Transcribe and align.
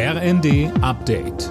RND 0.00 0.70
Update. 0.80 1.48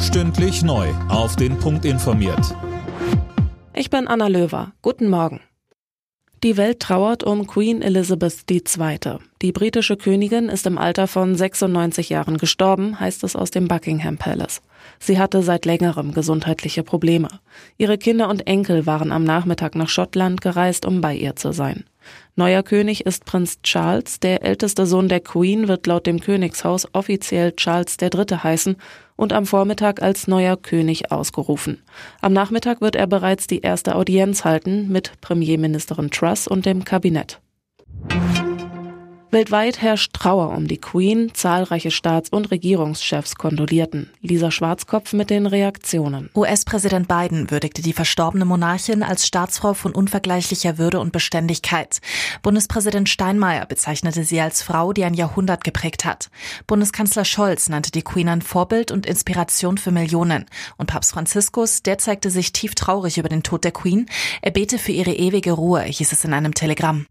Stündlich 0.00 0.62
neu. 0.62 0.88
Auf 1.10 1.36
den 1.36 1.58
Punkt 1.58 1.84
informiert. 1.84 2.56
Ich 3.74 3.90
bin 3.90 4.08
Anna 4.08 4.28
Löwer. 4.28 4.72
Guten 4.80 5.10
Morgen. 5.10 5.40
Die 6.42 6.56
Welt 6.56 6.80
trauert 6.80 7.24
um 7.24 7.46
Queen 7.46 7.82
Elizabeth 7.82 8.50
II. 8.50 9.18
Die 9.42 9.52
britische 9.52 9.98
Königin 9.98 10.48
ist 10.48 10.64
im 10.66 10.78
Alter 10.78 11.06
von 11.06 11.34
96 11.34 12.08
Jahren 12.08 12.38
gestorben, 12.38 12.98
heißt 12.98 13.22
es 13.22 13.36
aus 13.36 13.50
dem 13.50 13.68
Buckingham 13.68 14.16
Palace. 14.16 14.62
Sie 14.98 15.18
hatte 15.18 15.42
seit 15.42 15.66
längerem 15.66 16.14
gesundheitliche 16.14 16.84
Probleme. 16.84 17.28
Ihre 17.76 17.98
Kinder 17.98 18.30
und 18.30 18.46
Enkel 18.46 18.86
waren 18.86 19.12
am 19.12 19.24
Nachmittag 19.24 19.74
nach 19.74 19.90
Schottland 19.90 20.40
gereist, 20.40 20.86
um 20.86 21.02
bei 21.02 21.14
ihr 21.14 21.36
zu 21.36 21.52
sein. 21.52 21.84
Neuer 22.36 22.62
König 22.62 23.06
ist 23.06 23.24
Prinz 23.24 23.60
Charles. 23.62 24.20
Der 24.20 24.42
älteste 24.42 24.86
Sohn 24.86 25.08
der 25.08 25.20
Queen 25.20 25.68
wird 25.68 25.86
laut 25.86 26.06
dem 26.06 26.20
Königshaus 26.20 26.88
offiziell 26.92 27.52
Charles 27.52 27.96
III. 28.00 28.38
heißen 28.42 28.76
und 29.16 29.32
am 29.32 29.46
Vormittag 29.46 30.00
als 30.02 30.26
neuer 30.26 30.56
König 30.56 31.12
ausgerufen. 31.12 31.82
Am 32.20 32.32
Nachmittag 32.32 32.80
wird 32.80 32.96
er 32.96 33.06
bereits 33.06 33.46
die 33.46 33.60
erste 33.60 33.94
Audienz 33.94 34.44
halten 34.44 34.88
mit 34.88 35.20
Premierministerin 35.20 36.10
Truss 36.10 36.48
und 36.48 36.66
dem 36.66 36.84
Kabinett. 36.84 37.40
Weltweit 39.32 39.80
herrscht 39.80 40.12
Trauer 40.12 40.50
um 40.50 40.66
die 40.66 40.78
Queen. 40.78 41.30
Zahlreiche 41.34 41.92
Staats- 41.92 42.30
und 42.30 42.50
Regierungschefs 42.50 43.36
kondolierten. 43.36 44.10
Lisa 44.20 44.50
Schwarzkopf 44.50 45.12
mit 45.12 45.30
den 45.30 45.46
Reaktionen. 45.46 46.30
US-Präsident 46.34 47.06
Biden 47.06 47.48
würdigte 47.48 47.80
die 47.80 47.92
verstorbene 47.92 48.44
Monarchin 48.44 49.04
als 49.04 49.28
Staatsfrau 49.28 49.74
von 49.74 49.92
unvergleichlicher 49.92 50.78
Würde 50.78 50.98
und 50.98 51.12
Beständigkeit. 51.12 52.00
Bundespräsident 52.42 53.08
Steinmeier 53.08 53.66
bezeichnete 53.66 54.24
sie 54.24 54.40
als 54.40 54.62
Frau, 54.62 54.92
die 54.92 55.04
ein 55.04 55.14
Jahrhundert 55.14 55.62
geprägt 55.62 56.04
hat. 56.04 56.28
Bundeskanzler 56.66 57.24
Scholz 57.24 57.68
nannte 57.68 57.92
die 57.92 58.02
Queen 58.02 58.28
ein 58.28 58.42
Vorbild 58.42 58.90
und 58.90 59.06
Inspiration 59.06 59.78
für 59.78 59.92
Millionen. 59.92 60.46
Und 60.76 60.86
Papst 60.86 61.12
Franziskus, 61.12 61.84
der 61.84 61.98
zeigte 61.98 62.32
sich 62.32 62.50
tief 62.50 62.74
traurig 62.74 63.16
über 63.18 63.28
den 63.28 63.44
Tod 63.44 63.62
der 63.62 63.72
Queen. 63.72 64.06
Er 64.42 64.50
bete 64.50 64.76
für 64.76 64.92
ihre 64.92 65.12
ewige 65.12 65.52
Ruhe, 65.52 65.82
hieß 65.82 66.10
es 66.10 66.24
in 66.24 66.32
einem 66.32 66.54
Telegramm. 66.54 67.06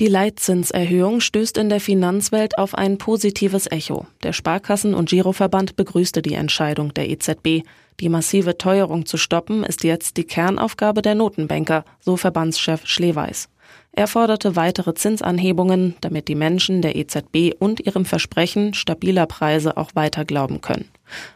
Die 0.00 0.08
Leitzinserhöhung 0.08 1.20
stößt 1.20 1.58
in 1.58 1.68
der 1.68 1.78
Finanzwelt 1.78 2.56
auf 2.56 2.74
ein 2.74 2.96
positives 2.96 3.70
Echo. 3.70 4.06
Der 4.22 4.32
Sparkassen- 4.32 4.94
und 4.94 5.10
Giroverband 5.10 5.76
begrüßte 5.76 6.22
die 6.22 6.32
Entscheidung 6.32 6.94
der 6.94 7.10
EZB. 7.10 7.64
Die 8.00 8.08
massive 8.08 8.56
Teuerung 8.56 9.04
zu 9.04 9.18
stoppen 9.18 9.62
ist 9.62 9.84
jetzt 9.84 10.16
die 10.16 10.24
Kernaufgabe 10.24 11.02
der 11.02 11.14
Notenbanker, 11.14 11.84
so 12.00 12.16
Verbandschef 12.16 12.86
Schleweis. 12.86 13.50
Er 13.92 14.06
forderte 14.06 14.56
weitere 14.56 14.94
Zinsanhebungen, 14.94 15.96
damit 16.00 16.28
die 16.28 16.34
Menschen 16.34 16.80
der 16.80 16.96
EZB 16.96 17.52
und 17.58 17.80
ihrem 17.80 18.06
Versprechen 18.06 18.72
stabiler 18.72 19.26
Preise 19.26 19.76
auch 19.76 19.90
weiter 19.94 20.24
glauben 20.24 20.62
können. 20.62 20.88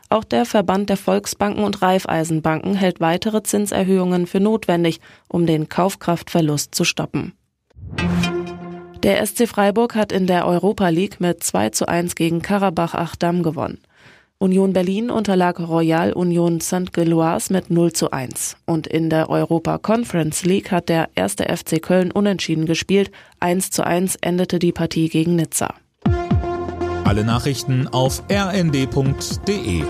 Auch 0.08 0.24
der 0.24 0.46
Verband 0.46 0.88
der 0.88 0.96
Volksbanken 0.96 1.64
und 1.64 1.82
Raiffeisenbanken 1.82 2.76
hält 2.76 2.98
weitere 3.00 3.42
Zinserhöhungen 3.42 4.26
für 4.26 4.40
notwendig, 4.40 5.00
um 5.28 5.44
den 5.44 5.68
Kaufkraftverlust 5.68 6.74
zu 6.74 6.84
stoppen. 6.84 7.34
Der 9.04 9.24
SC 9.26 9.46
Freiburg 9.46 9.94
hat 9.96 10.12
in 10.12 10.26
der 10.26 10.46
Europa 10.46 10.88
League 10.88 11.20
mit 11.20 11.44
2 11.44 11.68
zu 11.68 11.86
1 11.86 12.14
gegen 12.14 12.40
Karabach 12.40 12.94
Achdam 12.94 13.42
gewonnen. 13.42 13.76
Union 14.38 14.72
Berlin 14.72 15.10
unterlag 15.10 15.60
Royal 15.60 16.14
Union 16.14 16.58
St. 16.62 16.90
Gilloise 16.90 17.52
mit 17.52 17.68
0 17.68 17.92
zu 17.92 18.12
1. 18.12 18.56
Und 18.64 18.86
in 18.86 19.10
der 19.10 19.28
Europa 19.28 19.76
Conference 19.76 20.46
League 20.46 20.70
hat 20.70 20.88
der 20.88 21.10
erste 21.14 21.54
FC 21.54 21.82
Köln 21.82 22.12
unentschieden 22.12 22.64
gespielt. 22.64 23.10
1 23.40 23.68
zu 23.68 23.86
1 23.86 24.16
endete 24.22 24.58
die 24.58 24.72
Partie 24.72 25.10
gegen 25.10 25.36
Nizza. 25.36 25.74
Alle 27.04 27.24
Nachrichten 27.24 27.86
auf 27.88 28.22
rnd.de 28.32 29.84